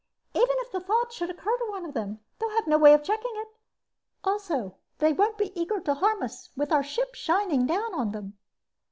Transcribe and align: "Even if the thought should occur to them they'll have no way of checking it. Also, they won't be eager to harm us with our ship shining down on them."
"Even 0.33 0.55
if 0.61 0.71
the 0.71 0.79
thought 0.79 1.13
should 1.13 1.29
occur 1.29 1.55
to 1.59 1.91
them 1.91 2.21
they'll 2.39 2.49
have 2.49 2.65
no 2.65 2.79
way 2.79 2.91
of 2.95 3.03
checking 3.03 3.33
it. 3.35 3.49
Also, 4.23 4.77
they 4.97 5.13
won't 5.13 5.37
be 5.37 5.51
eager 5.53 5.79
to 5.79 5.93
harm 5.93 6.23
us 6.23 6.49
with 6.57 6.71
our 6.71 6.81
ship 6.81 7.13
shining 7.13 7.67
down 7.67 7.93
on 7.93 8.11
them." 8.11 8.35